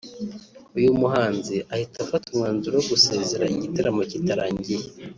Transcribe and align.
uyu 0.77 0.89
muhanzi 0.99 1.55
ahita 1.73 1.97
afata 2.05 2.25
umwanzuro 2.29 2.73
wo 2.77 2.85
gusezera 2.91 3.43
igitaramo 3.55 4.01
kitarangiye 4.11 4.85